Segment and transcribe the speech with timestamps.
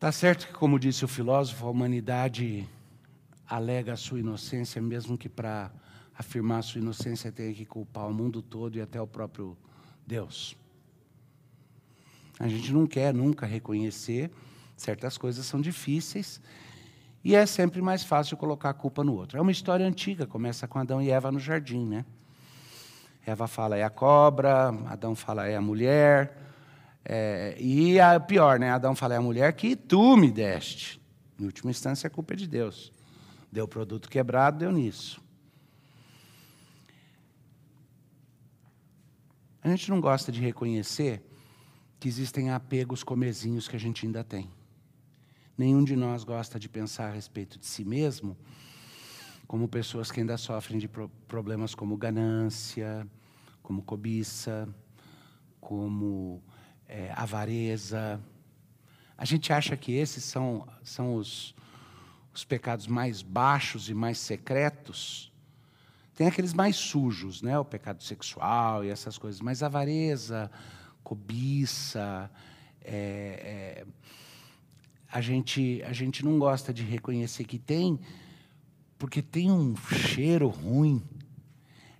[0.00, 2.66] Tá certo que, como disse o filósofo, a humanidade
[3.46, 5.70] alega a sua inocência, mesmo que para
[6.16, 9.54] afirmar a sua inocência tenha que culpar o mundo todo e até o próprio
[10.06, 10.56] Deus.
[12.38, 14.30] A gente não quer nunca reconhecer,
[14.74, 16.40] certas coisas são difíceis,
[17.22, 19.36] e é sempre mais fácil colocar a culpa no outro.
[19.36, 22.06] É uma história antiga, começa com Adão e Eva no jardim, né?
[23.26, 26.49] Eva fala é a cobra, Adão fala é a mulher,
[27.04, 28.70] é, e a pior, né?
[28.70, 31.00] Adão fala é a mulher que tu me deste.
[31.38, 32.92] Em última instância, a culpa é de Deus.
[33.50, 35.20] Deu produto quebrado, deu nisso.
[39.62, 41.22] A gente não gosta de reconhecer
[41.98, 44.50] que existem apegos comezinhos que a gente ainda tem.
[45.56, 48.36] Nenhum de nós gosta de pensar a respeito de si mesmo
[49.46, 50.88] como pessoas que ainda sofrem de
[51.26, 53.06] problemas como ganância,
[53.62, 54.68] como cobiça,
[55.60, 56.42] como
[56.90, 58.20] é, avareza.
[59.16, 61.54] A gente acha que esses são, são os,
[62.34, 65.32] os pecados mais baixos e mais secretos.
[66.16, 67.56] Tem aqueles mais sujos, né?
[67.58, 70.50] o pecado sexual e essas coisas, mas avareza,
[71.04, 72.28] cobiça,
[72.82, 73.86] é, é,
[75.10, 78.00] a, gente, a gente não gosta de reconhecer que tem,
[78.98, 81.02] porque tem um cheiro ruim.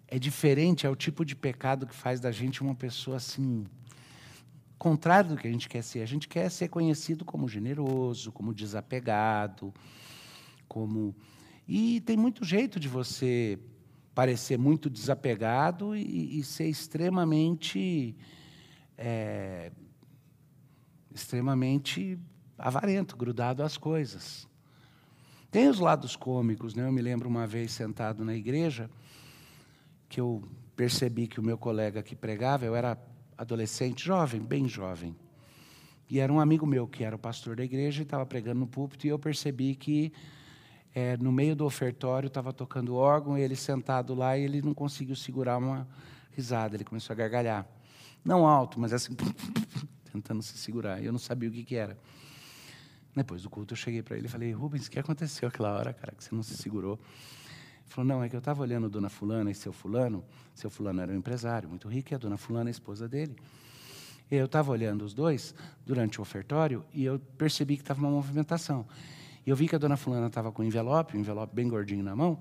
[0.09, 3.65] É diferente, é o tipo de pecado que faz da gente uma pessoa assim,
[4.81, 6.01] contrário do que a gente quer ser.
[6.01, 9.75] A gente quer ser conhecido como generoso, como desapegado,
[10.67, 11.15] como.
[11.69, 13.59] E tem muito jeito de você
[14.15, 18.17] parecer muito desapegado e, e ser extremamente
[18.97, 19.71] é,
[21.15, 22.19] extremamente
[22.57, 24.49] avarento, grudado às coisas.
[25.51, 26.87] Tem os lados cômicos, né?
[26.87, 28.91] Eu me lembro uma vez sentado na igreja
[30.09, 30.43] que eu
[30.75, 32.99] percebi que o meu colega que pregava, eu era
[33.41, 35.17] adolescente, jovem, bem jovem.
[36.11, 38.67] E era um amigo meu que era o pastor da igreja e estava pregando no
[38.67, 40.13] púlpito, e eu percebi que
[40.95, 44.75] é, no meio do ofertório estava tocando órgão, e ele sentado lá e ele não
[44.75, 45.89] conseguiu segurar uma
[46.33, 47.67] risada, ele começou a gargalhar.
[48.23, 49.17] Não alto, mas assim,
[50.13, 51.03] tentando se segurar.
[51.03, 51.97] Eu não sabia o que, que era.
[53.17, 55.95] Depois do culto, eu cheguei para ele e falei: Rubens, o que aconteceu aquela hora,
[55.95, 57.01] cara, que você não se segurou?
[57.91, 60.25] Ele falou: Não, é que eu estava olhando Dona Fulana e seu Fulano.
[60.55, 63.35] Seu Fulano era um empresário muito rico e a Dona Fulana é a esposa dele.
[64.31, 65.53] Eu estava olhando os dois
[65.85, 68.87] durante o ofertório e eu percebi que estava uma movimentação.
[69.45, 72.05] E eu vi que a Dona Fulana estava com um envelope, um envelope bem gordinho
[72.05, 72.39] na mão,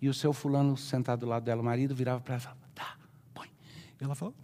[0.00, 2.60] e o seu Fulano sentado do lado dela, o marido, virava para ela e falava:
[2.74, 2.98] Tá,
[3.32, 3.48] põe.
[3.98, 4.34] E ela falou: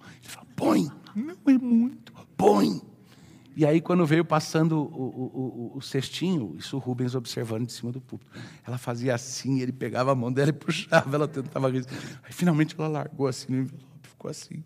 [0.00, 0.88] ele fala, põe.
[1.14, 2.12] Não é muito.
[2.36, 2.80] Põe.
[3.56, 7.92] E aí, quando veio passando o, o, o, cestinho, isso o Rubens observando de cima
[7.92, 8.30] do púlpito.
[8.66, 11.86] Ela fazia assim, ele pegava a mão dela e puxava, ela tentava rir.
[12.24, 14.64] Aí, finalmente, ela largou assim no envelope, ficou assim.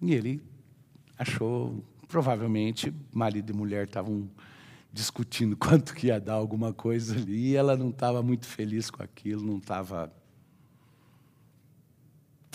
[0.00, 0.42] E ele
[1.16, 4.28] achou, provavelmente, marido e mulher estavam
[4.92, 9.02] discutindo quanto que ia dar alguma coisa ali, e ela não estava muito feliz com
[9.02, 10.12] aquilo, não estava.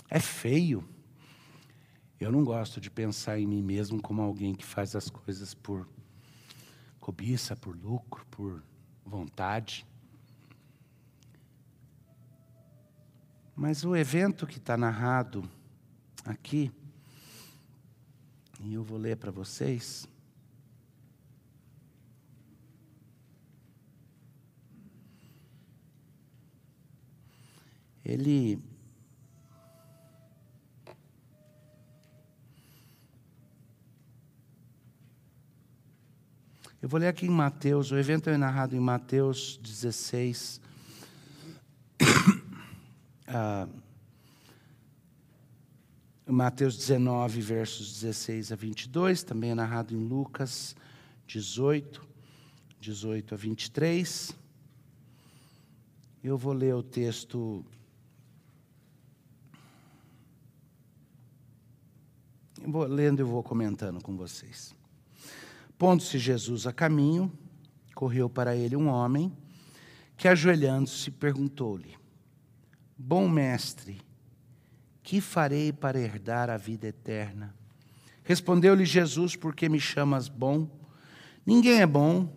[0.10, 0.84] É feio.
[2.20, 5.88] Eu não gosto de pensar em mim mesmo como alguém que faz as coisas por
[7.00, 8.64] cobiça, por lucro, por
[9.06, 9.86] vontade.
[13.56, 15.48] Mas o evento que está narrado
[16.26, 16.72] aqui,
[18.62, 20.08] e eu vou ler para vocês.
[28.04, 28.60] Ele
[36.88, 40.62] Eu vou ler aqui em Mateus, o evento é narrado em Mateus 16.
[43.28, 43.68] ah,
[46.26, 50.78] Mateus 19, versos 16 a 22, também é narrado em Lucas
[51.28, 52.08] 18,
[52.80, 54.32] 18 a 23.
[56.24, 57.66] Eu vou ler o texto.
[62.62, 64.74] Eu vou lendo e vou comentando com vocês.
[65.78, 67.32] Pondo-se Jesus a caminho,
[67.94, 69.36] correu para ele um homem
[70.16, 71.96] que, ajoelhando-se, perguntou-lhe:
[72.98, 74.02] Bom mestre,
[75.04, 77.56] que farei para herdar a vida eterna?
[78.24, 80.68] Respondeu-lhe Jesus: Por que me chamas bom?
[81.46, 82.36] Ninguém é bom,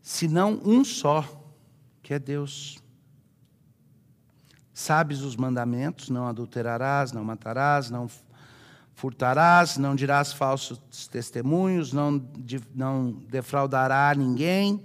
[0.00, 1.44] senão um só,
[2.02, 2.78] que é Deus.
[4.72, 8.08] Sabes os mandamentos: não adulterarás, não matarás, não
[8.96, 12.12] furtarás, não dirás falsos testemunhos, não,
[12.74, 14.82] não defraudará ninguém,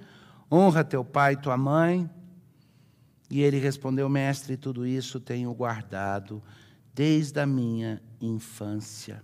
[0.52, 2.10] honra teu pai e tua mãe.
[3.30, 6.44] E ele respondeu, mestre, tudo isso tenho guardado
[6.94, 9.24] desde a minha infância.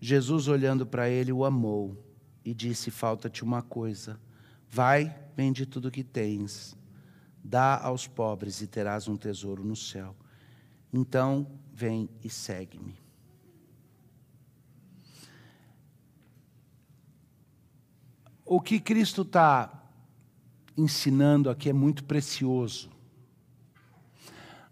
[0.00, 2.00] Jesus, olhando para ele, o amou
[2.44, 4.16] e disse: Falta-te uma coisa.
[4.70, 6.78] Vai, vende tudo o que tens
[7.48, 10.14] dá aos pobres e terás um tesouro no céu.
[10.92, 12.94] Então, vem e segue-me.
[18.44, 19.72] O que Cristo está
[20.76, 22.90] ensinando aqui é muito precioso.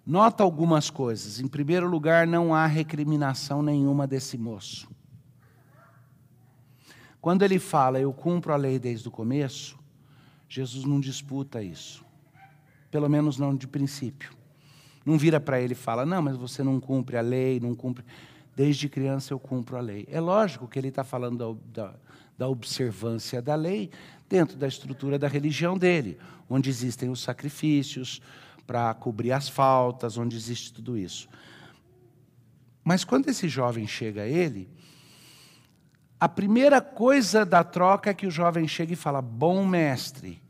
[0.05, 1.41] Nota algumas coisas.
[1.41, 4.89] Em primeiro lugar, não há recriminação nenhuma desse moço.
[7.21, 9.79] Quando ele fala, eu cumpro a lei desde o começo,
[10.49, 12.06] Jesus não disputa isso.
[12.91, 14.31] Pelo menos não de princípio.
[15.05, 18.05] Não vira para ele e fala, não, mas você não cumpre a lei, não cumpre.
[18.57, 20.07] Desde criança eu cumpro a lei.
[20.11, 21.95] É lógico que ele está falando da, da,
[22.39, 23.91] da observância da lei
[24.29, 26.19] dentro da estrutura da religião dele,
[26.49, 28.21] onde existem os sacrifícios
[28.67, 31.29] para cobrir as faltas, onde existe tudo isso.
[32.83, 34.69] Mas quando esse jovem chega a ele,
[36.19, 40.43] a primeira coisa da troca é que o jovem chega e fala: Bom mestre.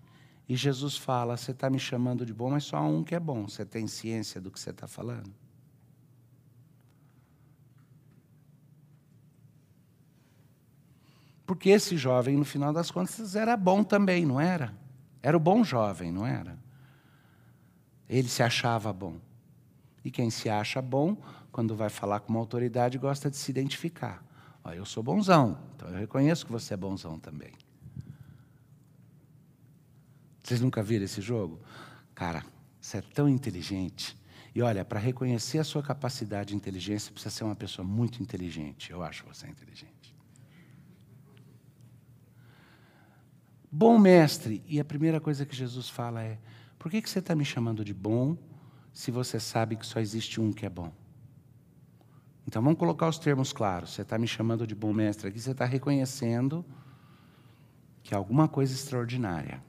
[0.48, 3.48] E Jesus fala: Você está me chamando de bom, mas só um que é bom.
[3.48, 5.32] Você tem ciência do que você está falando?
[11.46, 14.74] Porque esse jovem, no final das contas, era bom também, não era?
[15.22, 16.58] Era o bom jovem, não era?
[18.08, 19.16] Ele se achava bom.
[20.04, 21.16] E quem se acha bom,
[21.50, 24.24] quando vai falar com uma autoridade, gosta de se identificar.
[24.62, 27.52] Ó, eu sou bonzão, então eu reconheço que você é bonzão também.
[30.46, 31.60] Vocês nunca viram esse jogo?
[32.14, 32.44] Cara,
[32.80, 34.16] você é tão inteligente.
[34.54, 38.92] E olha, para reconhecer a sua capacidade de inteligência, precisa ser uma pessoa muito inteligente.
[38.92, 40.14] Eu acho você inteligente.
[43.72, 44.62] Bom mestre.
[44.68, 46.38] E a primeira coisa que Jesus fala é:
[46.78, 48.38] por que, que você está me chamando de bom
[48.92, 50.92] se você sabe que só existe um que é bom?
[52.46, 53.90] Então vamos colocar os termos claros.
[53.90, 56.64] Você está me chamando de bom mestre aqui, você está reconhecendo
[58.00, 59.60] que é alguma coisa extraordinária.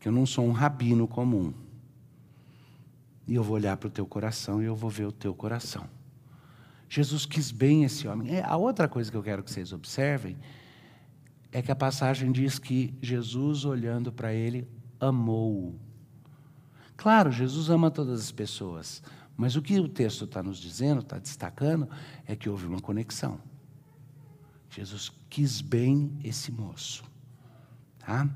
[0.00, 1.54] Que eu não sou um rabino comum.
[3.28, 5.88] E eu vou olhar para o teu coração e eu vou ver o teu coração.
[6.88, 8.34] Jesus quis bem esse homem.
[8.34, 10.36] É, a outra coisa que eu quero que vocês observem
[11.52, 14.66] é que a passagem diz que Jesus, olhando para ele,
[14.98, 15.78] amou-o.
[16.96, 19.02] Claro, Jesus ama todas as pessoas,
[19.36, 21.88] mas o que o texto está nos dizendo, está destacando,
[22.26, 23.40] é que houve uma conexão.
[24.68, 27.04] Jesus quis bem esse moço.
[27.98, 28.28] Tá?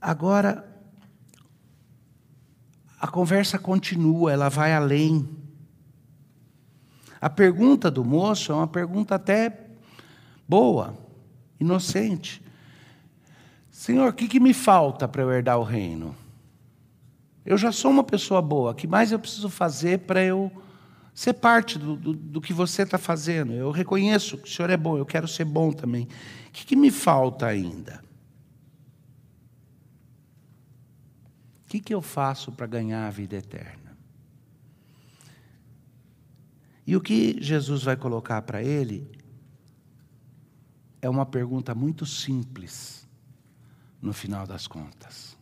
[0.00, 0.66] Agora,
[2.98, 5.28] a conversa continua, ela vai além.
[7.20, 9.68] A pergunta do moço é uma pergunta até
[10.48, 10.96] boa,
[11.58, 12.42] inocente.
[13.70, 16.16] Senhor, o que, que me falta para eu herdar o reino?
[17.44, 20.50] Eu já sou uma pessoa boa, o que mais eu preciso fazer para eu
[21.14, 23.52] ser parte do, do, do que você está fazendo?
[23.52, 26.04] Eu reconheço que o Senhor é bom, eu quero ser bom também.
[26.04, 28.02] O que, que me falta ainda?
[31.70, 33.96] Que, que eu faço para ganhar a vida eterna?
[36.84, 39.08] E o que Jesus vai colocar para ele
[41.00, 43.08] é uma pergunta muito simples
[44.02, 45.38] no final das contas.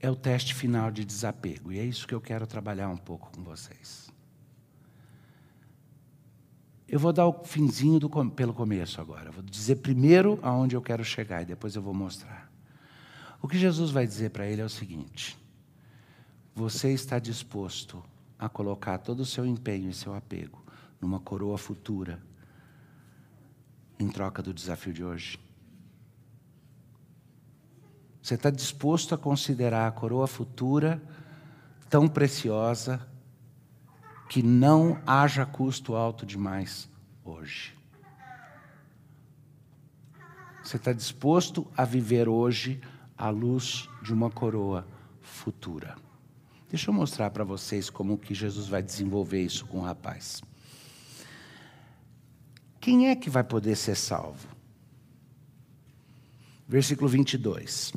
[0.00, 3.30] É o teste final de desapego, e é isso que eu quero trabalhar um pouco
[3.30, 4.10] com vocês.
[6.88, 9.30] Eu vou dar o finzinho do, pelo começo agora.
[9.30, 12.49] Vou dizer primeiro aonde eu quero chegar e depois eu vou mostrar.
[13.42, 15.38] O que Jesus vai dizer para ele é o seguinte:
[16.54, 18.02] você está disposto
[18.38, 20.62] a colocar todo o seu empenho e seu apego
[21.00, 22.20] numa coroa futura
[23.98, 25.38] em troca do desafio de hoje?
[28.22, 31.02] Você está disposto a considerar a coroa futura
[31.88, 33.06] tão preciosa
[34.28, 36.88] que não haja custo alto demais
[37.24, 37.76] hoje?
[40.62, 42.80] Você está disposto a viver hoje
[43.20, 44.86] à luz de uma coroa
[45.20, 45.94] futura?
[46.70, 50.40] Deixa eu mostrar para vocês como que Jesus vai desenvolver isso com o rapaz.
[52.80, 54.48] Quem é que vai poder ser salvo?
[56.66, 57.92] Versículo 22.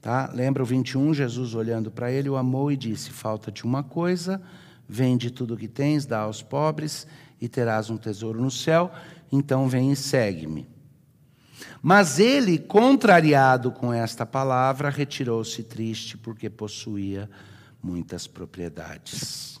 [0.00, 0.30] Tá?
[0.32, 4.42] Lembra o 21, Jesus olhando para ele, o amou e disse: Falta-te uma coisa,
[4.88, 7.06] vende tudo o que tens, dá aos pobres
[7.40, 8.90] e terás um tesouro no céu,
[9.30, 10.77] então vem e segue-me.
[11.82, 17.28] Mas ele, contrariado com esta palavra, retirou-se triste porque possuía
[17.82, 19.60] muitas propriedades.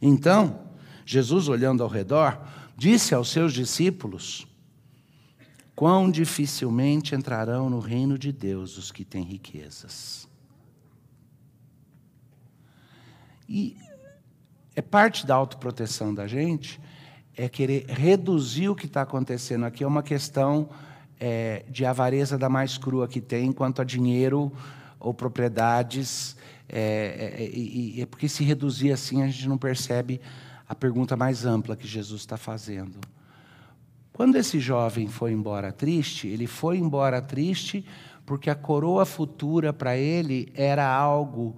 [0.00, 0.60] Então,
[1.04, 2.40] Jesus, olhando ao redor,
[2.76, 4.46] disse aos seus discípulos:
[5.74, 10.26] quão dificilmente entrarão no reino de Deus os que têm riquezas.
[13.48, 13.76] E
[14.74, 16.80] é parte da autoproteção da gente
[17.36, 20.68] é querer reduzir o que está acontecendo aqui é uma questão
[21.20, 24.50] é, de avareza da mais crua que tem quanto a dinheiro
[24.98, 26.36] ou propriedades.
[26.68, 30.20] É, é, e, é porque se reduzir assim a gente não percebe
[30.68, 32.98] a pergunta mais ampla que Jesus está fazendo.
[34.12, 37.84] Quando esse jovem foi embora triste, ele foi embora triste
[38.24, 41.54] porque a coroa futura para ele era algo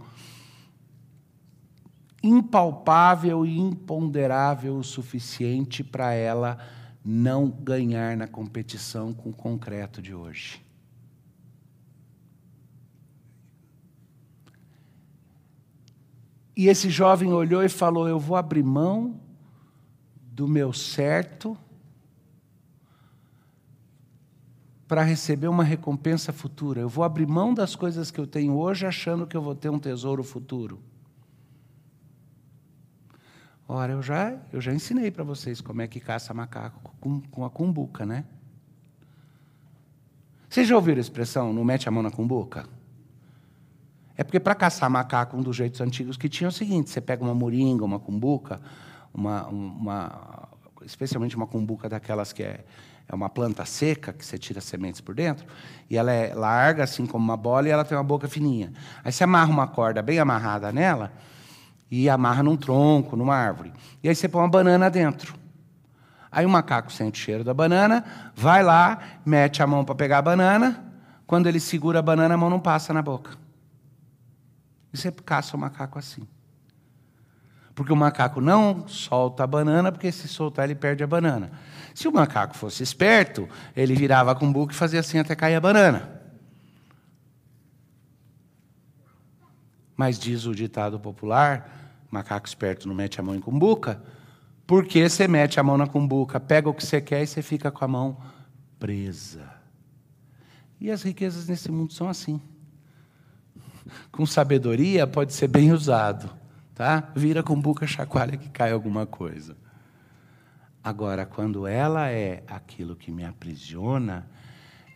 [2.22, 6.58] impalpável e imponderável o suficiente para ela
[7.04, 10.62] não ganhar na competição com o concreto de hoje.
[16.56, 19.20] E esse jovem olhou e falou: Eu vou abrir mão
[20.20, 21.56] do meu certo
[24.88, 26.80] para receber uma recompensa futura.
[26.80, 29.68] Eu vou abrir mão das coisas que eu tenho hoje achando que eu vou ter
[29.68, 30.80] um tesouro futuro.
[33.70, 37.44] Ora, eu já, eu já ensinei para vocês como é que caça macaco com, com
[37.44, 38.25] a cumbuca, né?
[40.48, 42.64] Vocês já ouviram a expressão, não mete a mão na cumbuca?
[44.16, 46.98] É porque para caçar macaco, um dos jeitos antigos que tinha é o seguinte: você
[46.98, 48.58] pega uma moringa, uma cumbuca,
[49.12, 50.48] uma, uma,
[50.82, 52.64] especialmente uma cumbuca daquelas que é,
[53.06, 55.46] é uma planta seca, que você tira sementes por dentro,
[55.90, 58.72] e ela é larga, assim como uma bola, e ela tem uma boca fininha.
[59.04, 61.12] Aí você amarra uma corda bem amarrada nela,
[61.90, 63.73] e amarra num tronco, numa árvore.
[64.02, 65.35] E aí você põe uma banana dentro.
[66.30, 68.04] Aí o macaco sente o cheiro da banana,
[68.35, 70.85] vai lá, mete a mão para pegar a banana.
[71.26, 73.33] Quando ele segura a banana, a mão não passa na boca.
[74.92, 76.26] E você caça o macaco assim.
[77.75, 81.50] Porque o macaco não solta a banana, porque se soltar ele perde a banana.
[81.95, 85.54] Se o macaco fosse esperto, ele virava com o buco e fazia assim até cair
[85.54, 86.21] a banana.
[89.97, 91.77] Mas diz o ditado popular
[92.11, 94.03] macaco esperto não mete a mão em cumbuca,
[94.67, 97.71] porque você mete a mão na cumbuca, pega o que você quer e você fica
[97.71, 98.19] com a mão
[98.79, 99.50] presa.
[100.81, 102.41] E as riquezas nesse mundo são assim.
[104.12, 106.31] Com sabedoria pode ser bem usado,
[106.75, 107.11] tá?
[107.17, 109.57] Vira cumbuca, chacoalha que cai alguma coisa.
[110.83, 114.29] Agora, quando ela é aquilo que me aprisiona,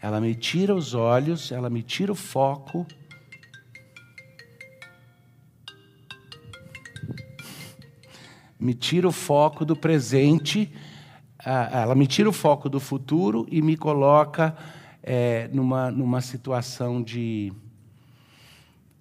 [0.00, 2.86] ela me tira os olhos, ela me tira o foco
[8.62, 10.72] me tira o foco do presente,
[11.44, 14.56] ela me tira o foco do futuro e me coloca
[15.02, 17.52] é, numa, numa situação de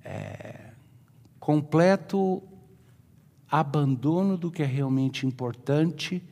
[0.03, 0.71] é,
[1.39, 2.41] completo
[3.51, 6.23] abandono do que é realmente importante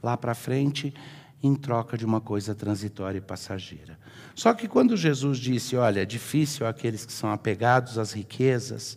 [0.00, 0.94] lá para frente,
[1.42, 3.98] em troca de uma coisa transitória e passageira.
[4.32, 8.96] Só que quando Jesus disse: Olha, é difícil aqueles que são apegados às riquezas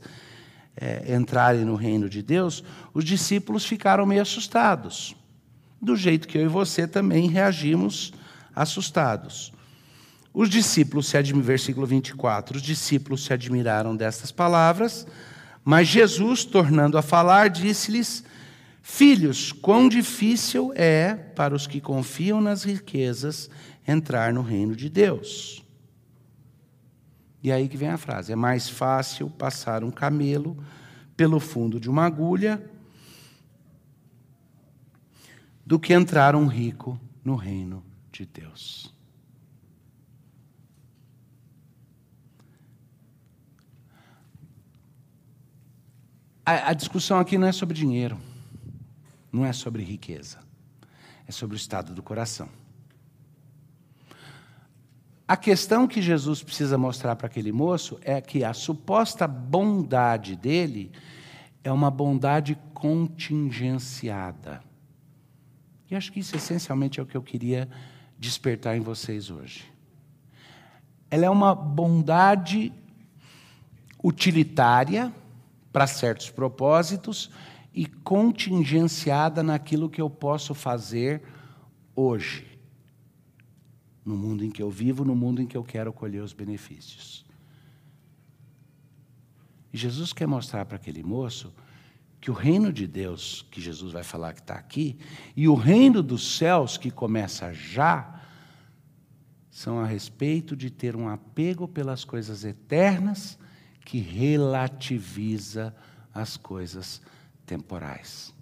[0.75, 2.63] é, entrarem no reino de Deus,
[2.94, 5.15] os discípulos ficaram meio assustados.
[5.82, 8.13] Do jeito que eu e você também reagimos
[8.56, 9.51] assustados.
[10.34, 15.06] Os discípulos se admiraram, versículo 24, os discípulos se admiraram destas palavras,
[15.63, 18.24] mas Jesus, tornando a falar, disse-lhes:
[18.82, 23.50] Filhos, quão difícil é para os que confiam nas riquezas
[23.88, 25.62] entrar no reino de Deus.
[27.43, 30.57] E aí que vem a frase: é mais fácil passar um camelo
[31.17, 32.63] pelo fundo de uma agulha
[35.65, 38.93] do que entrar um rico no reino de Deus.
[46.45, 48.19] A, discussão aqui não é sobre dinheiro,
[49.31, 50.39] não é sobre riqueza,
[51.25, 52.50] é sobre o estado do coração.
[55.33, 60.91] A questão que Jesus precisa mostrar para aquele moço é que a suposta bondade dele
[61.63, 64.61] é uma bondade contingenciada.
[65.89, 67.67] E acho que isso essencialmente é o que eu queria
[68.15, 69.65] despertar em vocês hoje.
[71.09, 72.71] Ela é uma bondade
[74.03, 75.11] utilitária
[75.71, 77.31] para certos propósitos
[77.73, 81.23] e contingenciada naquilo que eu posso fazer
[81.95, 82.52] hoje
[84.05, 87.25] no mundo em que eu vivo, no mundo em que eu quero colher os benefícios.
[89.72, 91.53] E Jesus quer mostrar para aquele moço
[92.22, 94.98] que o reino de Deus, que Jesus vai falar que está aqui,
[95.36, 98.22] e o reino dos céus, que começa já,
[99.51, 103.38] são a respeito de ter um apego pelas coisas eternas
[103.83, 105.75] que relativiza
[106.13, 107.01] as coisas
[107.45, 108.32] temporais.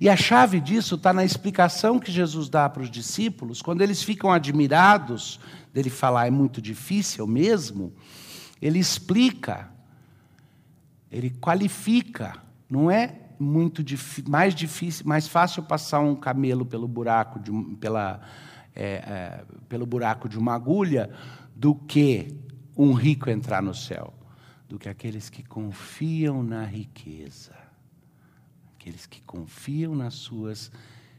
[0.00, 4.02] E a chave disso está na explicação que Jesus dá para os discípulos, quando eles
[4.02, 5.40] ficam admirados
[5.72, 7.92] dele falar é muito difícil mesmo,
[8.60, 9.70] ele explica,
[11.10, 12.34] ele qualifica,
[12.68, 13.84] não é muito
[14.28, 18.20] mais difícil, mais fácil passar um camelo pelo buraco de, pela,
[18.74, 21.10] é, é, pelo buraco de uma agulha
[21.54, 22.34] do que
[22.76, 24.12] um rico entrar no céu,
[24.68, 27.65] do que aqueles que confiam na riqueza
[28.86, 30.70] aqueles que confiam nas suas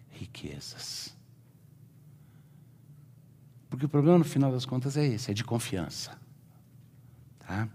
[0.09, 1.13] riquezas.
[3.69, 6.17] Porque o problema, no final das contas, é esse: é de confiança.
[7.39, 7.67] Tá?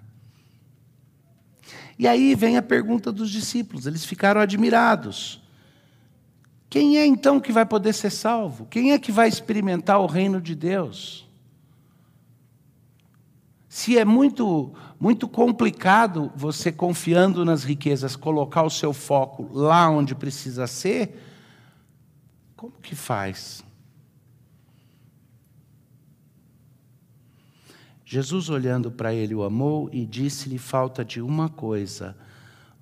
[1.98, 5.42] E aí vem a pergunta dos discípulos, eles ficaram admirados.
[6.70, 8.64] Quem é então que vai poder ser salvo?
[8.64, 11.28] Quem é que vai experimentar o reino de Deus?
[13.72, 20.14] Se é muito, muito complicado você, confiando nas riquezas, colocar o seu foco lá onde
[20.14, 21.18] precisa ser,
[22.54, 23.64] como que faz?
[28.04, 32.14] Jesus, olhando para ele, o amou e disse-lhe: Falta de uma coisa.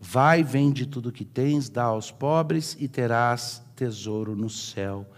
[0.01, 5.09] Vai, vende tudo que tens, dá aos pobres e terás tesouro no céu.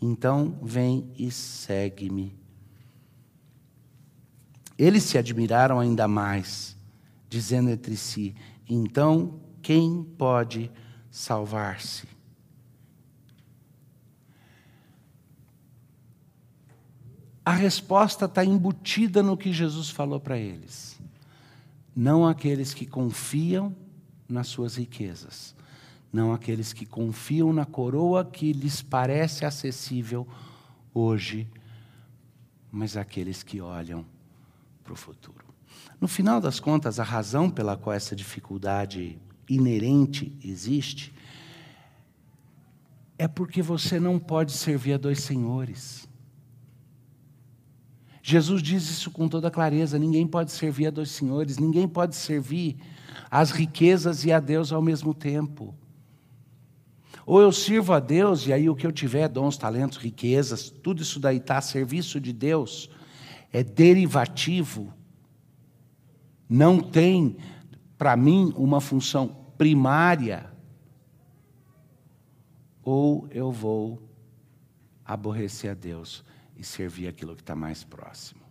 [0.00, 2.45] Então, vem e segue-me.
[4.78, 6.76] Eles se admiraram ainda mais,
[7.28, 8.34] dizendo entre si:
[8.68, 10.70] então, quem pode
[11.10, 12.06] salvar-se?
[17.44, 20.98] A resposta está embutida no que Jesus falou para eles.
[21.94, 23.74] Não aqueles que confiam
[24.28, 25.54] nas suas riquezas,
[26.12, 30.26] não aqueles que confiam na coroa que lhes parece acessível
[30.92, 31.48] hoje,
[32.70, 34.04] mas aqueles que olham
[34.86, 35.44] para o futuro.
[36.00, 39.18] No final das contas, a razão pela qual essa dificuldade
[39.48, 41.12] inerente existe
[43.18, 46.08] é porque você não pode servir a dois senhores.
[48.22, 52.76] Jesus diz isso com toda clareza: ninguém pode servir a dois senhores, ninguém pode servir
[53.30, 55.74] às riquezas e a Deus ao mesmo tempo.
[57.24, 61.02] Ou eu sirvo a Deus, e aí o que eu tiver, dons, talentos, riquezas, tudo
[61.02, 62.88] isso daí está a serviço de Deus,
[63.56, 64.92] é derivativo,
[66.46, 67.38] não tem,
[67.96, 70.52] para mim, uma função primária,
[72.82, 74.02] ou eu vou
[75.02, 76.22] aborrecer a Deus
[76.54, 78.42] e servir aquilo que está mais próximo.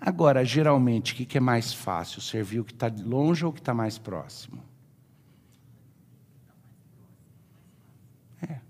[0.00, 2.22] Agora, geralmente, o que é mais fácil?
[2.22, 4.64] Servir o que está longe ou o que está mais próximo?
[8.40, 8.60] É.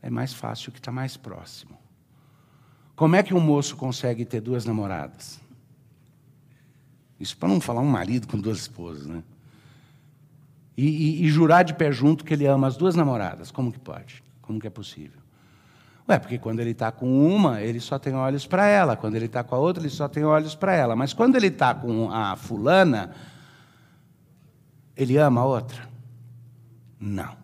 [0.00, 1.83] É mais fácil o que está mais próximo.
[2.96, 5.40] Como é que um moço consegue ter duas namoradas?
[7.18, 9.22] Isso para não falar um marido com duas esposas, né?
[10.76, 13.50] E, e, e, jurar de pé junto que ele ama as duas namoradas.
[13.50, 14.24] Como que pode?
[14.42, 15.20] Como que é possível?
[16.08, 18.96] Ué, porque quando ele está com uma, ele só tem olhos para ela.
[18.96, 20.96] Quando ele está com a outra, ele só tem olhos para ela.
[20.96, 23.12] Mas quando ele está com a fulana,
[24.96, 25.88] ele ama a outra?
[26.98, 27.36] Não.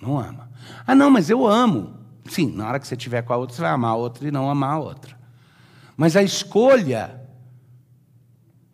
[0.00, 0.50] Não ama.
[0.86, 2.03] Ah, não, mas eu amo.
[2.26, 4.30] Sim, na hora que você estiver com a outra, você vai amar a outra e
[4.30, 5.18] não amar a outra.
[5.96, 7.20] Mas a escolha,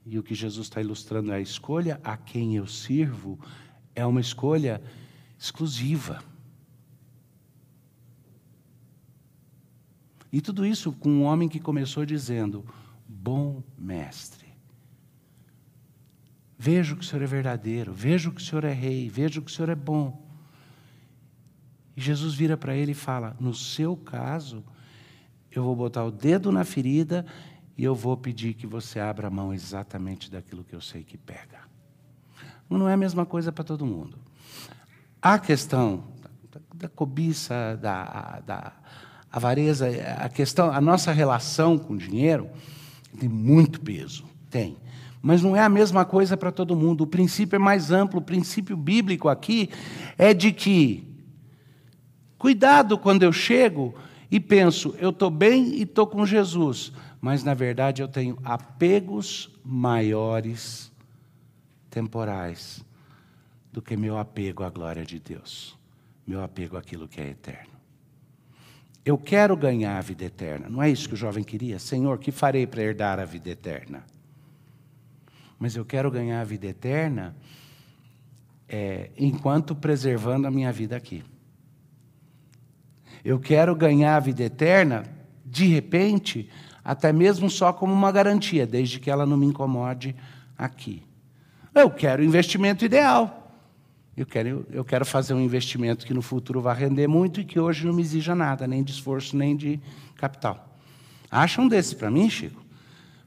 [0.07, 3.39] e o que Jesus está ilustrando é a escolha a quem eu sirvo,
[3.95, 4.81] é uma escolha
[5.39, 6.23] exclusiva.
[10.33, 12.65] E tudo isso com um homem que começou dizendo:
[13.07, 14.47] Bom mestre.
[16.57, 19.55] Vejo que o Senhor é verdadeiro, vejo que o Senhor é rei, vejo que o
[19.55, 20.30] Senhor é bom.
[22.01, 24.65] E Jesus vira para ele e fala: No seu caso,
[25.53, 27.27] eu vou botar o dedo na ferida
[27.77, 31.19] e eu vou pedir que você abra a mão exatamente daquilo que eu sei que
[31.19, 31.61] pega.
[32.71, 34.17] Não é a mesma coisa para todo mundo.
[35.21, 36.05] A questão
[36.75, 38.73] da, cobiça, da, da
[39.31, 39.87] avareza,
[40.21, 42.49] a questão, a nossa relação com o dinheiro
[43.19, 44.79] tem muito peso, tem.
[45.21, 47.03] Mas não é a mesma coisa para todo mundo.
[47.03, 48.21] O princípio é mais amplo.
[48.21, 49.69] O princípio bíblico aqui
[50.17, 51.10] é de que
[52.41, 53.95] Cuidado quando eu chego
[54.31, 59.51] e penso, eu estou bem e estou com Jesus, mas na verdade eu tenho apegos
[59.63, 60.91] maiores
[61.91, 62.83] temporais
[63.71, 65.77] do que meu apego à glória de Deus,
[66.27, 67.75] meu apego àquilo que é eterno.
[69.05, 71.79] Eu quero ganhar a vida eterna, não é isso que o jovem queria?
[71.79, 74.03] Senhor, que farei para herdar a vida eterna?
[75.59, 77.37] Mas eu quero ganhar a vida eterna
[78.67, 81.23] é, enquanto preservando a minha vida aqui.
[83.25, 85.05] Eu quero ganhar a vida eterna,
[85.45, 86.49] de repente,
[86.85, 90.15] até mesmo só como uma garantia, desde que ela não me incomode
[90.57, 91.03] aqui.
[91.75, 93.37] Eu quero o investimento ideal.
[94.17, 97.61] Eu quero, eu quero fazer um investimento que no futuro vai render muito e que
[97.61, 99.81] hoje não me exija nada, nem de esforço, nem de
[100.17, 100.77] capital.
[101.31, 102.63] Acha um desses para mim, Chico?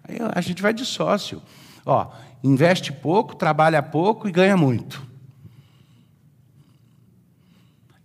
[0.03, 1.41] Aí a gente vai de sócio.
[1.85, 2.11] Ó,
[2.43, 5.05] investe pouco, trabalha pouco e ganha muito.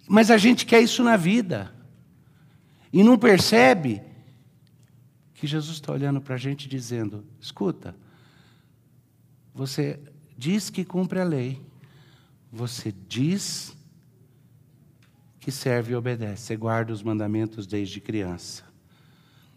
[0.09, 1.71] Mas a gente quer isso na vida.
[2.93, 4.03] E não percebe
[5.35, 7.95] que Jesus está olhando para a gente dizendo: escuta,
[9.55, 10.01] você
[10.37, 11.61] diz que cumpre a lei,
[12.51, 13.77] você diz
[15.41, 18.65] que serve e obedece, você guarda os mandamentos desde criança.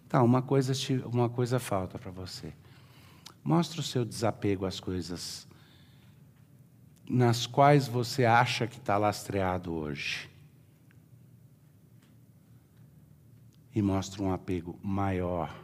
[0.07, 0.73] Tá, uma coisa,
[1.05, 2.53] uma coisa falta para você.
[3.43, 5.47] Mostra o seu desapego às coisas
[7.09, 10.30] nas quais você acha que está lastreado hoje.
[13.73, 15.55] E mostra um apego maior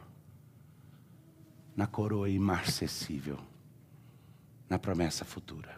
[1.76, 3.38] na coroa imarcessível,
[4.68, 5.76] na promessa futura.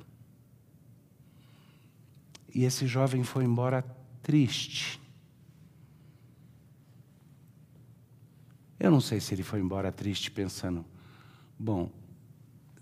[2.55, 3.83] E esse jovem foi embora
[4.23, 5.01] triste.
[8.79, 10.87] Eu não sei se ele foi embora triste pensando,
[11.59, 11.93] bom,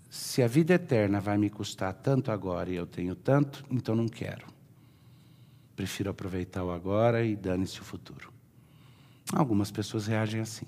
[0.09, 4.07] se a vida eterna vai me custar tanto agora e eu tenho tanto, então não
[4.07, 4.47] quero.
[5.75, 8.38] Prefiro aproveitar o agora e dane-se o futuro.
[9.33, 10.65] Algumas pessoas reagem assim.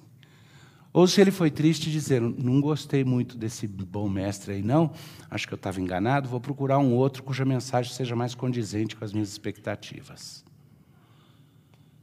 [0.93, 4.91] Ou se ele foi triste dizendo, não gostei muito desse bom mestre aí, não,
[5.29, 9.05] acho que eu estava enganado, vou procurar um outro cuja mensagem seja mais condizente com
[9.05, 10.43] as minhas expectativas.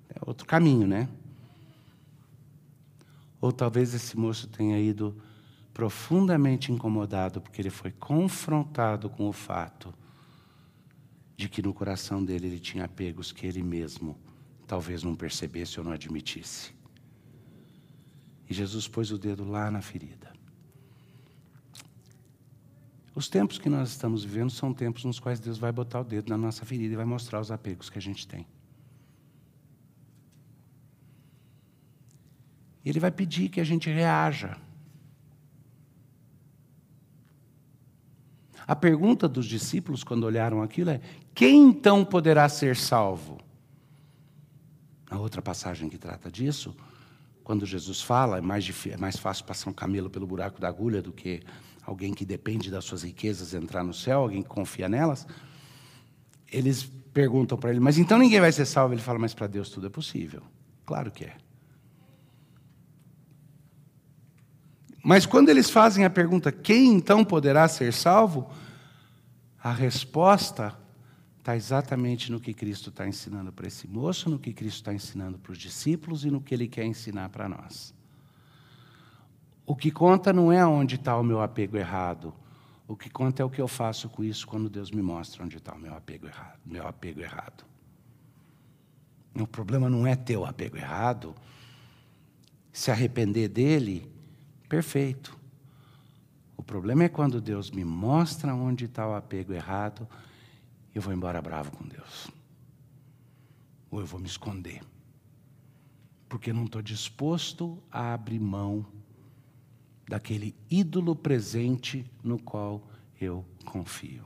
[0.09, 1.07] É outro caminho, né?
[3.41, 5.21] Ou talvez esse moço tenha ido
[5.75, 9.95] profundamente incomodado porque ele foi confrontado com o fato
[11.37, 14.19] de que no coração dele ele tinha apegos que ele mesmo
[14.69, 16.73] talvez não percebesse ou não admitisse.
[18.49, 20.31] E Jesus pôs o dedo lá na ferida.
[23.15, 26.29] Os tempos que nós estamos vivendo são tempos nos quais Deus vai botar o dedo
[26.29, 28.47] na nossa ferida e vai mostrar os apegos que a gente tem.
[32.85, 34.57] Ele vai pedir que a gente reaja.
[38.67, 41.01] A pergunta dos discípulos, quando olharam aquilo, é:
[41.35, 43.48] quem então poderá ser salvo?
[45.11, 46.77] Na outra passagem que trata disso,
[47.43, 50.69] quando Jesus fala, é mais, difícil, é mais fácil passar um camelo pelo buraco da
[50.69, 51.43] agulha do que
[51.83, 55.27] alguém que depende das suas riquezas entrar no céu, alguém que confia nelas.
[56.53, 58.93] Eles perguntam para ele, mas então ninguém vai ser salvo?
[58.93, 60.43] Ele fala, mas para Deus tudo é possível.
[60.85, 61.37] Claro que é.
[65.03, 68.51] Mas quando eles fazem a pergunta, quem então poderá ser salvo?
[69.63, 70.77] A resposta
[71.49, 75.39] está exatamente no que Cristo está ensinando para esse moço, no que Cristo está ensinando
[75.39, 77.95] para os discípulos e no que Ele quer ensinar para nós.
[79.65, 82.35] O que conta não é onde está o meu apego errado.
[82.87, 85.57] O que conta é o que eu faço com isso quando Deus me mostra onde
[85.57, 86.59] está o meu apego errado.
[86.67, 87.65] Meu apego errado.
[89.35, 91.35] O problema não é ter o apego errado.
[92.71, 94.07] Se arrepender dele,
[94.69, 95.35] perfeito.
[96.59, 100.07] O problema é quando Deus me mostra onde está o apego errado
[100.95, 102.29] eu vou embora bravo com Deus.
[103.91, 104.83] Ou eu vou me esconder.
[106.29, 108.85] Porque não estou disposto a abrir mão
[110.09, 112.83] daquele ídolo presente no qual
[113.21, 114.25] eu confio.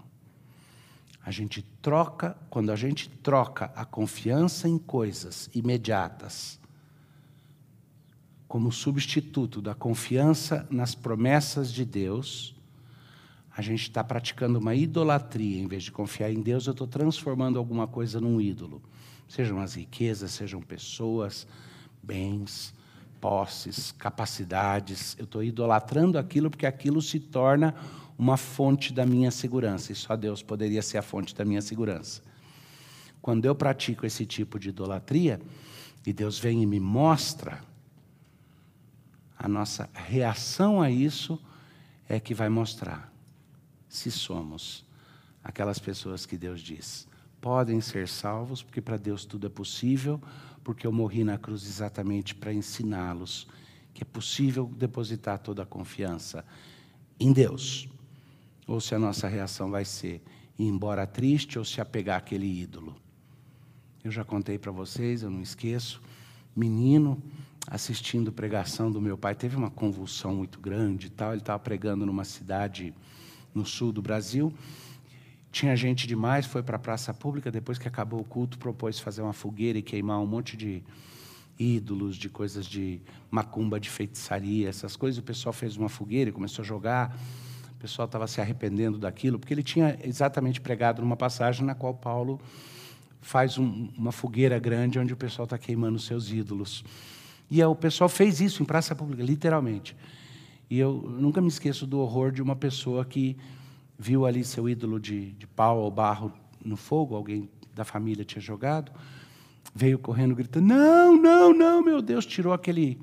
[1.24, 6.58] A gente troca, quando a gente troca a confiança em coisas imediatas,
[8.48, 12.54] como substituto da confiança nas promessas de Deus,
[13.54, 15.60] a gente está praticando uma idolatria.
[15.60, 18.82] Em vez de confiar em Deus, eu estou transformando alguma coisa num ídolo.
[19.28, 21.46] Sejam as riquezas, sejam pessoas,
[22.02, 22.74] bens,
[23.20, 25.14] posses, capacidades.
[25.18, 27.74] Eu estou idolatrando aquilo porque aquilo se torna
[28.18, 29.92] uma fonte da minha segurança.
[29.92, 32.22] E só Deus poderia ser a fonte da minha segurança.
[33.20, 35.40] Quando eu pratico esse tipo de idolatria,
[36.06, 37.62] e Deus vem e me mostra,
[39.38, 41.38] a nossa reação a isso
[42.08, 43.11] é que vai mostrar
[43.92, 44.86] se somos
[45.44, 47.06] aquelas pessoas que Deus diz
[47.42, 50.18] podem ser salvos, porque para Deus tudo é possível,
[50.62, 53.48] porque eu morri na cruz exatamente para ensiná-los
[53.92, 56.44] que é possível depositar toda a confiança
[57.20, 57.88] em Deus.
[58.66, 60.22] Ou se a nossa reação vai ser
[60.58, 62.96] ir embora triste ou se apegar àquele ídolo.
[64.02, 66.00] Eu já contei para vocês, eu não esqueço,
[66.56, 67.20] menino
[67.66, 72.06] assistindo pregação do meu pai, teve uma convulsão muito grande e tal, ele estava pregando
[72.06, 72.94] numa cidade
[73.54, 74.52] no sul do Brasil.
[75.50, 79.22] Tinha gente demais, foi para a praça pública, depois que acabou o culto, propôs fazer
[79.22, 80.82] uma fogueira e queimar um monte de
[81.58, 85.18] ídolos, de coisas de macumba, de feitiçaria, essas coisas.
[85.18, 87.16] O pessoal fez uma fogueira e começou a jogar
[87.82, 92.40] pessoal estava se arrependendo daquilo, porque ele tinha exatamente pregado numa passagem na qual Paulo
[93.20, 96.84] faz um, uma fogueira grande onde o pessoal está queimando seus ídolos.
[97.50, 99.96] E o pessoal fez isso em praça pública, literalmente.
[100.72, 103.36] E eu nunca me esqueço do horror de uma pessoa que
[103.98, 106.32] viu ali seu ídolo de, de pau ou barro
[106.64, 108.90] no fogo, alguém da família tinha jogado,
[109.74, 112.98] veio correndo gritando: Não, não, não, meu Deus, tirou aquele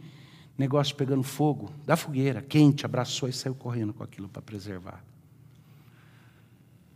[0.57, 5.05] negócio pegando fogo da fogueira, quente, abraçou e saiu correndo com aquilo para preservar.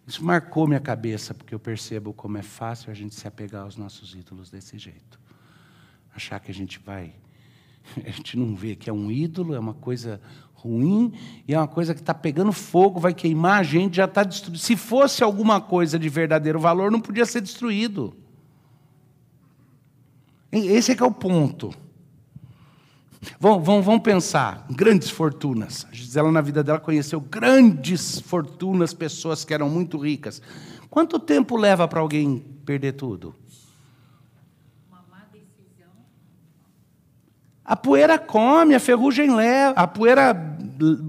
[0.07, 3.77] Isso marcou minha cabeça, porque eu percebo como é fácil a gente se apegar aos
[3.77, 5.19] nossos ídolos desse jeito.
[6.15, 7.13] Achar que a gente vai.
[8.03, 10.21] A gente não vê que é um ídolo, é uma coisa
[10.63, 11.13] ruim,
[11.47, 14.59] e é uma coisa que está pegando fogo, vai queimar a gente, já está destruído.
[14.59, 18.15] Se fosse alguma coisa de verdadeiro valor, não podia ser destruído.
[20.51, 21.73] Esse é que é o ponto.
[23.39, 25.85] Vão, vão, vão pensar, grandes fortunas.
[25.89, 30.41] A Gisela, na vida dela, conheceu grandes fortunas, pessoas que eram muito ricas.
[30.89, 33.33] Quanto tempo leva para alguém perder tudo?
[34.89, 35.91] Uma má decisão.
[37.65, 40.52] A poeira come, a ferrugem leva, a poeira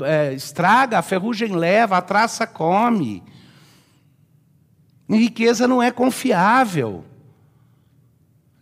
[0.04, 3.22] é, estraga, a ferrugem leva, a traça come.
[5.08, 7.04] E riqueza não é confiável.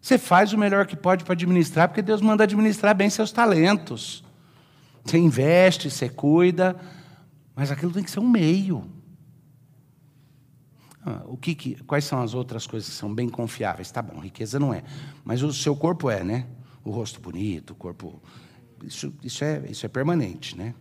[0.00, 4.24] Você faz o melhor que pode para administrar, porque Deus manda administrar bem seus talentos.
[5.04, 6.76] Você investe, você cuida,
[7.54, 8.90] mas aquilo tem que ser um meio.
[11.04, 13.90] Ah, o que, que, quais são as outras coisas que são bem confiáveis?
[13.90, 14.82] Tá bom, riqueza não é,
[15.24, 16.46] mas o seu corpo é, né?
[16.84, 18.20] O rosto bonito, o corpo.
[18.84, 20.74] Isso, isso, é, isso é permanente, né?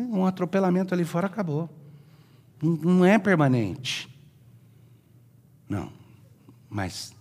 [0.00, 1.70] Um atropelamento ali fora acabou.
[2.62, 4.08] Não, não é permanente.
[5.68, 5.92] Não.
[6.68, 7.14] Mas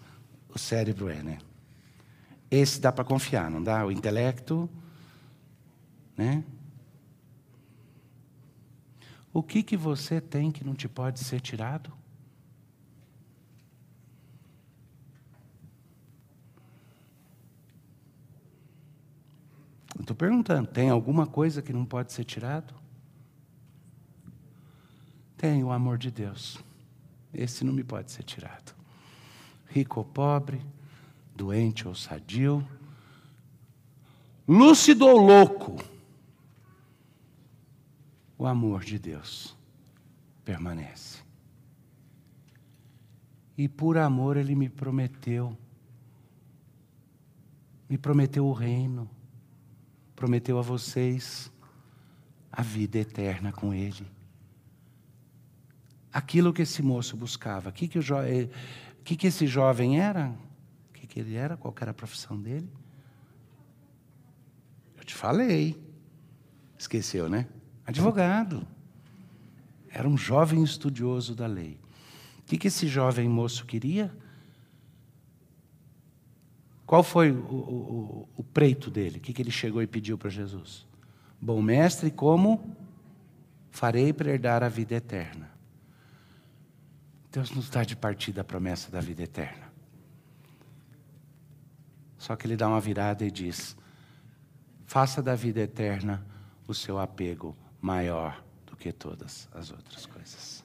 [0.50, 1.38] o cérebro é, né?
[2.50, 3.86] Esse dá para confiar, não dá?
[3.86, 4.70] O intelecto,
[6.16, 6.44] né?
[9.34, 11.92] O que que você tem que não te pode ser tirado?
[20.00, 22.74] Estou perguntando, tem alguma coisa que não pode ser tirado?
[25.38, 26.58] Tem o amor de Deus.
[27.34, 28.74] Esse não me pode ser tirado
[29.74, 30.62] rico ou pobre,
[31.36, 32.66] doente ou sadio,
[34.48, 35.78] lúcido ou louco,
[38.38, 39.58] o amor de Deus
[40.46, 41.24] permanece.
[43.58, 45.58] E por amor ele me prometeu,
[47.90, 49.10] me prometeu o reino,
[50.24, 51.52] prometeu a vocês
[52.50, 54.10] a vida eterna com ele.
[56.14, 58.16] Aquilo que esse moço buscava, aqui que o jo...
[58.16, 60.34] O que, que esse jovem era?
[60.90, 61.58] O que, que ele era?
[61.58, 62.72] Qual era a profissão dele?
[64.98, 65.78] Eu te falei.
[66.80, 67.46] Esqueceu, né?
[67.86, 68.66] Advogado.
[69.90, 71.78] Era um jovem estudioso da lei.
[72.40, 74.10] O que, que esse jovem moço queria?
[76.86, 79.18] Qual foi o, o, o preito dele?
[79.18, 80.86] O que, que ele chegou e pediu para Jesus?
[81.42, 82.76] Bom mestre, como
[83.72, 85.52] farei para herdar a vida eterna?
[87.32, 89.72] Deus nos dá de partida a promessa da vida eterna.
[92.18, 93.76] Só que ele dá uma virada e diz:
[94.86, 96.26] faça da vida eterna
[96.68, 100.64] o seu apego maior do que todas as outras coisas.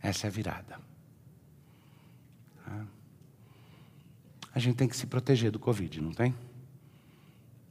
[0.00, 0.89] Essa é a virada.
[4.54, 6.34] A gente tem que se proteger do Covid, não tem?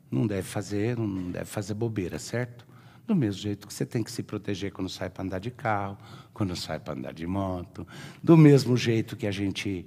[0.10, 2.66] Não deve fazer, não deve fazer bobeira, certo?
[3.06, 5.98] Do mesmo jeito que você tem que se proteger quando sai para andar de carro,
[6.34, 7.88] quando sai para andar de moto.
[8.22, 9.86] Do mesmo jeito que a gente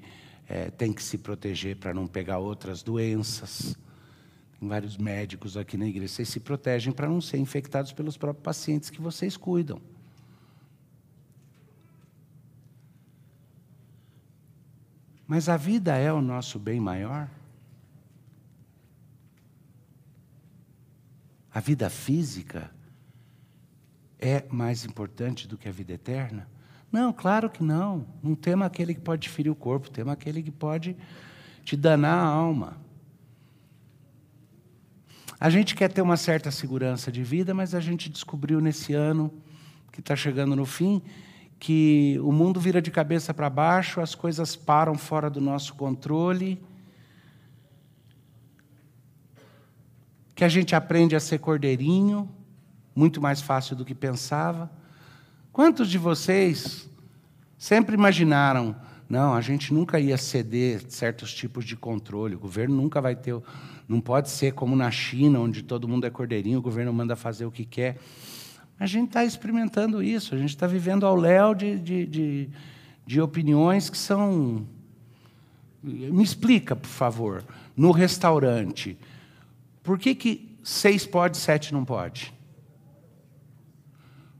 [0.49, 3.77] é, tem que se proteger para não pegar outras doenças.
[4.59, 6.13] Tem vários médicos aqui na igreja.
[6.13, 9.81] Vocês se protegem para não ser infectados pelos próprios pacientes que vocês cuidam.
[15.33, 17.27] Mas a vida é o nosso bem maior?
[21.51, 22.71] A vida física
[24.19, 26.47] é mais importante do que a vida eterna?
[26.93, 28.07] Não, claro que não.
[28.23, 30.95] Não tema aquele que pode ferir o corpo, tema aquele que pode
[31.65, 32.77] te danar a alma.
[35.41, 39.33] A gente quer ter uma certa segurança de vida, mas a gente descobriu nesse ano,
[39.91, 41.01] que está chegando no fim,
[41.63, 46.61] que o mundo vira de cabeça para baixo, as coisas param fora do nosso controle,
[50.35, 52.29] que a gente aprende a ser cordeirinho,
[52.93, 54.69] muito mais fácil do que pensava.
[55.53, 56.91] Quantos de vocês
[57.57, 58.75] sempre imaginaram,
[59.09, 63.41] não, a gente nunca ia ceder certos tipos de controle, o governo nunca vai ter,
[63.87, 67.47] não pode ser como na China, onde todo mundo é cordeirinho, o governo manda fazer
[67.47, 67.99] o que quer.
[68.83, 72.51] A gente está experimentando isso, a gente está vivendo ao léu de, de, de,
[73.07, 74.67] de opiniões que são.
[75.81, 77.45] Me explica, por favor,
[77.77, 78.99] no restaurante,
[79.85, 82.35] por que, que seis pode, sete não pode?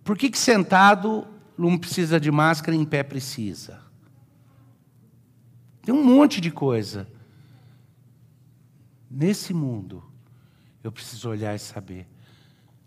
[0.03, 1.25] Por que, que sentado
[1.57, 3.81] não precisa de máscara e em pé precisa?
[5.83, 7.07] Tem um monte de coisa.
[9.09, 10.03] Nesse mundo,
[10.83, 12.12] eu preciso olhar e saber.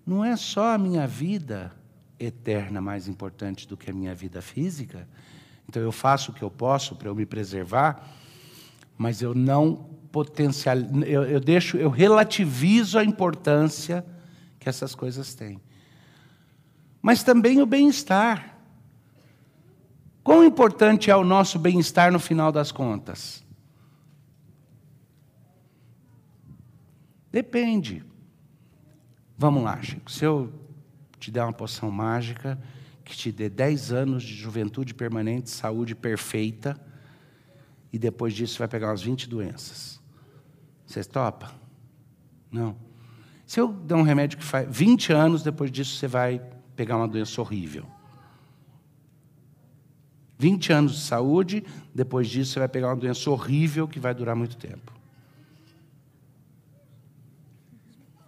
[0.06, 1.74] Não é só a minha vida
[2.20, 5.08] eterna mais importante do que a minha vida física.
[5.68, 8.08] Então eu faço o que eu posso para eu me preservar,
[8.98, 14.06] mas eu não potencial, eu, eu deixo, eu relativizo a importância
[14.60, 15.60] que essas coisas têm.
[17.02, 18.58] Mas também o bem-estar.
[20.24, 23.44] Quão importante é o nosso bem-estar no final das contas?
[27.32, 28.04] Depende.
[29.38, 30.12] Vamos lá, Chico.
[30.12, 30.54] Se eu
[31.20, 32.58] te der uma poção mágica
[33.04, 36.80] que te dê 10 anos de juventude permanente, saúde perfeita,
[37.94, 40.02] e depois disso vai pegar umas 20 doenças.
[40.86, 41.54] Você topa?
[42.52, 42.76] Não.
[43.46, 46.42] Se eu der um remédio que faz 20 anos, depois disso você vai
[46.76, 47.86] pegar uma doença horrível.
[50.38, 54.36] 20 anos de saúde, depois disso você vai pegar uma doença horrível que vai durar
[54.36, 54.95] muito tempo.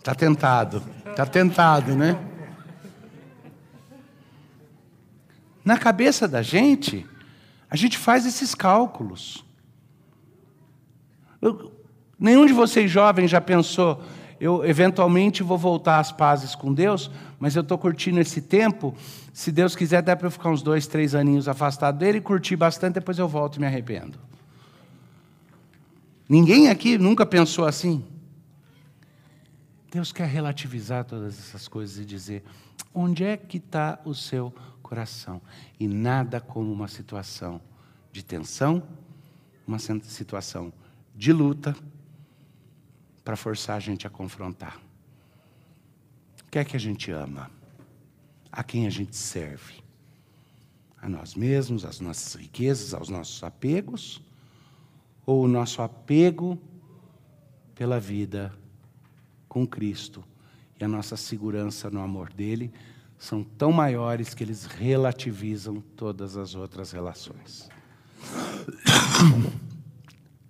[0.08, 2.18] Está tentado, está tentado, né?
[5.66, 7.06] Na cabeça da gente,
[7.70, 9.44] a gente faz esses cálculos.
[11.42, 11.74] Eu,
[12.18, 14.02] nenhum de vocês jovens já pensou,
[14.40, 18.96] eu eventualmente vou voltar às pazes com Deus, mas eu estou curtindo esse tempo.
[19.34, 22.94] Se Deus quiser, dá para eu ficar uns dois, três aninhos afastado dele, curtir bastante,
[22.94, 24.18] depois eu volto e me arrependo.
[26.30, 28.06] Ninguém aqui nunca pensou assim.
[29.90, 32.44] Deus quer relativizar todas essas coisas e dizer:
[32.94, 35.42] onde é que está o seu coração?
[35.80, 37.62] E nada como uma situação
[38.12, 38.84] de tensão,
[39.66, 40.74] uma situação
[41.16, 41.76] de luta,
[43.24, 44.78] para forçar a gente a confrontar.
[46.46, 47.52] O que é que a gente ama?
[48.52, 49.84] A quem a gente serve?
[51.02, 54.22] A nós mesmos, às nossas riquezas, aos nossos apegos?
[55.26, 56.58] Ou o nosso apego
[57.76, 58.54] pela vida
[59.48, 60.24] com Cristo
[60.80, 62.72] e a nossa segurança no amor dele
[63.18, 67.70] são tão maiores que eles relativizam todas as outras relações?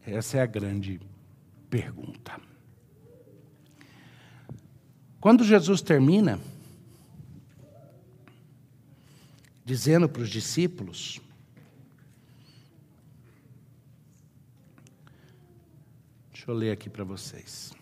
[0.06, 1.00] Essa é a grande
[1.70, 2.40] pergunta.
[5.20, 6.40] Quando Jesus termina,
[9.66, 11.20] dizendo para os discípulos,
[16.32, 17.74] deixa eu ler aqui para vocês.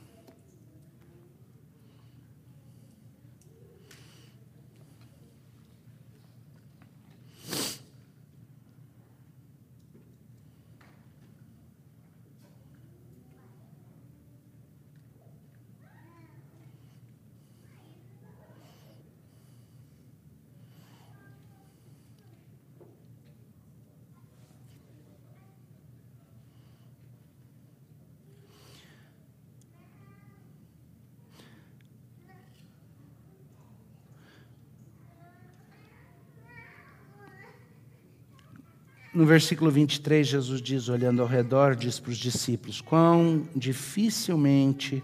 [39.15, 45.01] No versículo 23, Jesus diz, olhando ao redor, diz para os discípulos: Quão dificilmente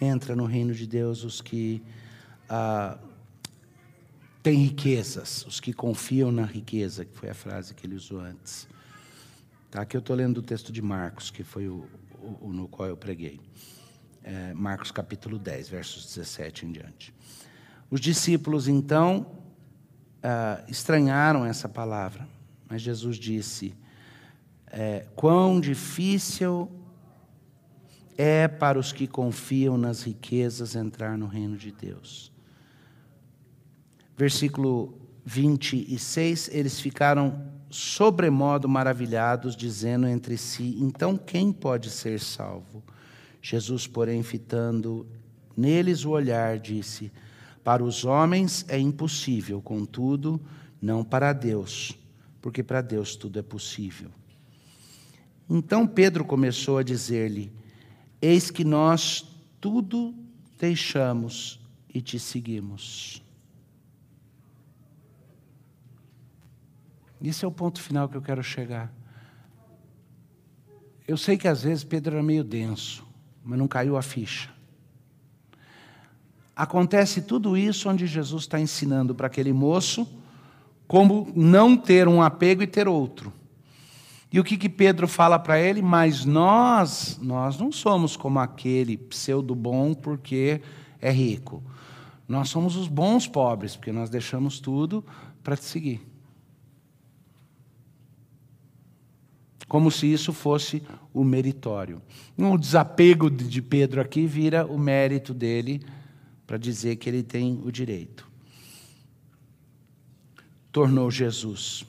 [0.00, 1.80] entra no reino de Deus os que
[2.48, 2.98] ah,
[4.42, 8.66] têm riquezas, os que confiam na riqueza, que foi a frase que ele usou antes.
[9.70, 11.86] Tá, aqui eu estou lendo o texto de Marcos, que foi o,
[12.40, 13.40] o, no qual eu preguei.
[14.24, 17.14] É, Marcos capítulo 10, versos 17 em diante.
[17.88, 19.24] Os discípulos, então,
[20.20, 22.26] ah, estranharam essa palavra
[22.72, 23.74] mas Jesus disse:
[24.66, 26.72] é, quão difícil
[28.16, 32.32] é para os que confiam nas riquezas entrar no reino de Deus.
[34.16, 42.82] Versículo 26, eles ficaram sobremodo maravilhados, dizendo entre si: Então quem pode ser salvo?
[43.42, 45.06] Jesus, porém, fitando
[45.54, 47.12] neles o olhar, disse:
[47.62, 50.40] Para os homens é impossível, contudo,
[50.80, 51.98] não para Deus
[52.42, 54.10] porque para Deus tudo é possível.
[55.48, 57.52] Então Pedro começou a dizer-lhe:
[58.20, 59.24] Eis que nós
[59.60, 60.12] tudo
[60.58, 63.22] deixamos e te seguimos.
[67.22, 68.92] Esse é o ponto final que eu quero chegar.
[71.06, 73.06] Eu sei que às vezes Pedro era meio denso,
[73.44, 74.50] mas não caiu a ficha.
[76.56, 80.21] Acontece tudo isso onde Jesus está ensinando para aquele moço
[80.92, 83.32] como não ter um apego e ter outro.
[84.30, 85.80] E o que, que Pedro fala para ele?
[85.80, 90.60] Mas nós, nós não somos como aquele pseudo bom porque
[91.00, 91.62] é rico.
[92.28, 95.02] Nós somos os bons pobres, porque nós deixamos tudo
[95.42, 96.06] para te seguir.
[99.66, 100.82] Como se isso fosse
[101.14, 102.02] o meritório.
[102.36, 105.80] O desapego de Pedro aqui vira o mérito dele
[106.46, 108.30] para dizer que ele tem o direito.
[110.72, 111.84] Tornou Jesus.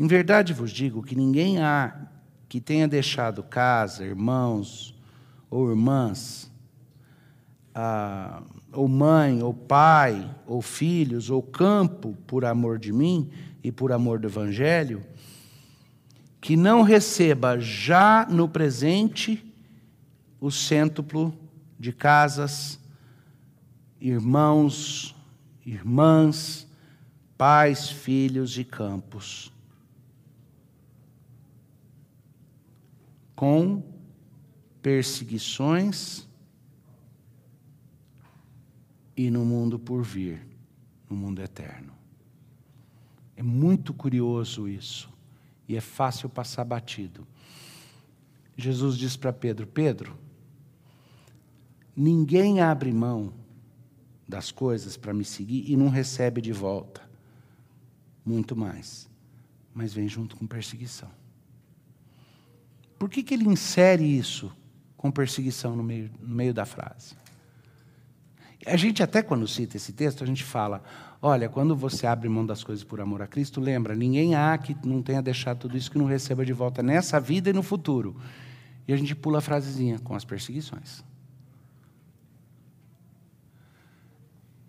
[0.00, 2.08] Em verdade vos digo que ninguém há
[2.48, 4.94] que tenha deixado casa, irmãos
[5.54, 6.50] ou irmãs,
[7.72, 13.30] ah, ou mãe, ou pai, ou filhos, ou campo, por amor de mim
[13.62, 15.00] e por amor do Evangelho,
[16.40, 19.44] que não receba já no presente
[20.40, 21.32] o cêntuplo
[21.78, 22.80] de casas,
[24.00, 25.14] irmãos,
[25.64, 26.66] irmãs,
[27.36, 29.52] pais, filhos e campos,
[33.34, 33.82] com
[34.80, 36.28] perseguições
[39.16, 40.46] e no mundo por vir,
[41.08, 41.92] no mundo eterno.
[43.36, 45.12] É muito curioso isso
[45.68, 47.26] e é fácil passar batido.
[48.56, 50.16] Jesus diz para Pedro: Pedro,
[51.96, 53.32] ninguém abre mão
[54.28, 57.03] das coisas para me seguir e não recebe de volta.
[58.24, 59.08] Muito mais.
[59.74, 61.10] Mas vem junto com perseguição.
[62.98, 64.50] Por que, que ele insere isso
[64.96, 67.14] com perseguição no meio, no meio da frase?
[68.66, 70.82] A gente até quando cita esse texto, a gente fala,
[71.20, 74.74] olha, quando você abre mão das coisas por amor a Cristo, lembra, ninguém há que
[74.86, 78.16] não tenha deixado tudo isso que não receba de volta nessa vida e no futuro.
[78.88, 81.04] E a gente pula a frasezinha com as perseguições.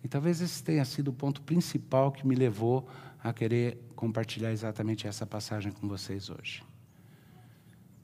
[0.06, 2.88] E talvez esse tenha sido o ponto principal que me levou
[3.24, 6.64] a querer compartilhar exatamente essa passagem com vocês hoje.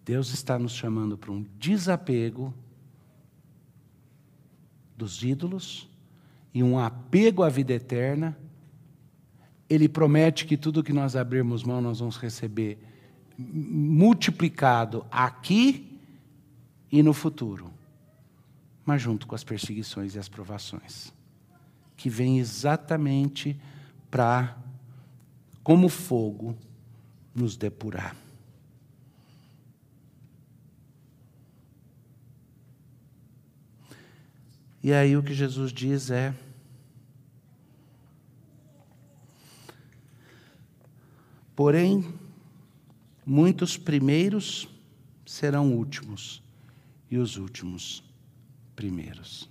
[0.03, 2.51] Deus está nos chamando para um desapego
[4.97, 5.87] dos ídolos
[6.51, 8.35] e um apego à vida eterna,
[9.69, 12.79] ele promete que tudo que nós abrirmos mão nós vamos receber
[13.37, 15.99] multiplicado aqui
[16.91, 17.71] e no futuro,
[18.83, 21.13] mas junto com as perseguições e as provações,
[22.01, 23.55] que vem exatamente
[24.09, 24.57] para,
[25.63, 26.57] como fogo,
[27.33, 28.15] nos depurar.
[34.81, 36.33] E aí o que Jesus diz é:
[41.55, 42.11] Porém,
[43.23, 44.67] muitos primeiros
[45.23, 46.41] serão últimos,
[47.11, 48.03] e os últimos
[48.75, 49.50] primeiros.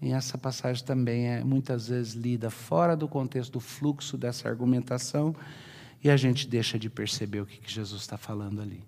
[0.00, 5.34] E essa passagem também é muitas vezes lida fora do contexto do fluxo dessa argumentação,
[6.02, 8.82] e a gente deixa de perceber o que, que Jesus está falando ali.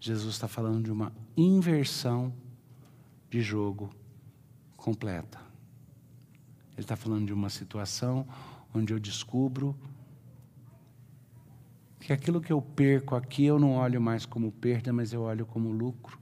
[0.00, 2.32] Jesus está falando de uma inversão
[3.30, 3.90] de jogo
[4.76, 5.38] completa.
[6.72, 8.26] Ele está falando de uma situação
[8.74, 9.76] onde eu descubro
[12.00, 15.46] que aquilo que eu perco aqui eu não olho mais como perda, mas eu olho
[15.46, 16.18] como lucro,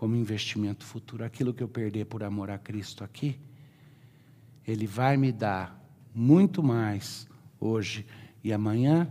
[0.00, 1.22] como investimento futuro.
[1.22, 3.38] Aquilo que eu perder por amor a Cristo aqui,
[4.66, 5.78] Ele vai me dar
[6.14, 7.28] muito mais
[7.60, 8.06] hoje
[8.42, 9.06] e amanhã,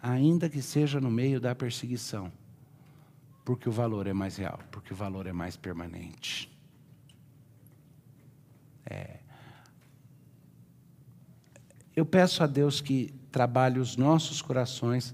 [0.00, 2.30] ainda que seja no meio da perseguição,
[3.44, 6.48] porque o valor é mais real, porque o valor é mais permanente.
[8.86, 9.18] É.
[11.96, 15.12] Eu peço a Deus que trabalhe os nossos corações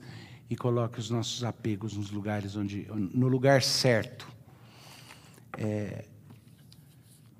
[0.50, 4.33] e coloque os nossos apegos nos lugares onde, no lugar certo,
[5.58, 6.04] é,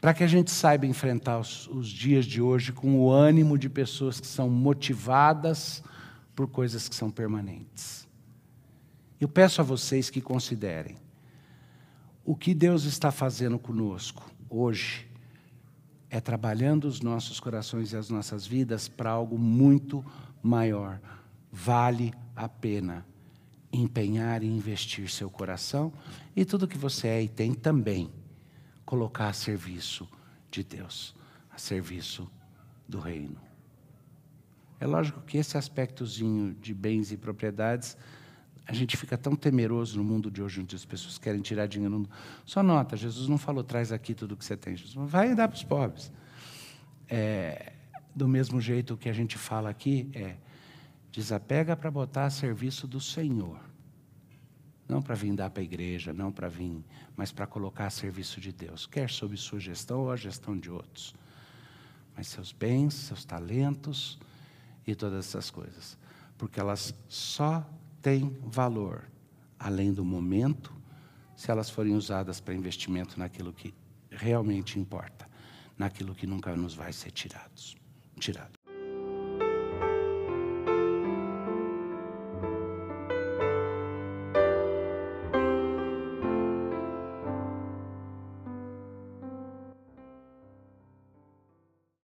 [0.00, 3.68] para que a gente saiba enfrentar os, os dias de hoje com o ânimo de
[3.68, 5.82] pessoas que são motivadas
[6.34, 8.06] por coisas que são permanentes.
[9.20, 10.96] Eu peço a vocês que considerem
[12.24, 15.06] o que Deus está fazendo conosco hoje
[16.08, 20.04] é trabalhando os nossos corações e as nossas vidas para algo muito
[20.42, 21.00] maior.
[21.50, 23.04] Vale a pena
[23.80, 25.92] empenhar e investir seu coração
[26.34, 28.10] e tudo que você é e tem também
[28.84, 30.08] colocar a serviço
[30.50, 31.14] de Deus,
[31.50, 32.30] a serviço
[32.88, 33.40] do reino.
[34.78, 37.96] É lógico que esse aspectozinho de bens e propriedades
[38.66, 42.08] a gente fica tão temeroso no mundo de hoje, onde as pessoas querem tirar dinheiro.
[42.46, 44.74] Só nota, Jesus não falou, traz aqui tudo o que você tem.
[44.74, 46.10] Jesus vai dar para os pobres.
[47.06, 47.74] É,
[48.14, 50.36] do mesmo jeito que a gente fala aqui, é
[51.14, 53.60] desapega para botar a serviço do Senhor.
[54.88, 56.84] Não para vir dar para a igreja, não para vir,
[57.16, 60.68] mas para colocar a serviço de Deus, quer sob sua gestão ou a gestão de
[60.68, 61.14] outros.
[62.16, 64.18] mas seus bens, seus talentos
[64.86, 65.98] e todas essas coisas.
[66.36, 67.64] Porque elas só
[68.02, 69.04] têm valor,
[69.58, 70.72] além do momento,
[71.36, 73.74] se elas forem usadas para investimento naquilo que
[74.10, 75.28] realmente importa,
[75.76, 77.76] naquilo que nunca nos vai ser tirados,
[78.20, 78.63] tirado.